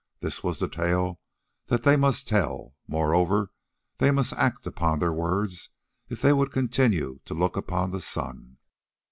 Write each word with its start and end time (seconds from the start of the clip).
—This 0.19 0.41
was 0.43 0.57
the 0.57 0.67
tale 0.67 1.19
that 1.67 1.83
they 1.83 1.95
must 1.95 2.27
tell; 2.27 2.73
moreover, 2.87 3.51
they 3.99 4.09
must 4.09 4.33
act 4.33 4.65
up 4.65 4.75
to 4.77 4.97
their 4.99 5.13
words 5.13 5.69
if 6.09 6.23
they 6.23 6.33
would 6.33 6.51
continue 6.51 7.19
to 7.25 7.35
look 7.35 7.55
upon 7.55 7.91
the 7.91 7.99
sun. 8.01 8.57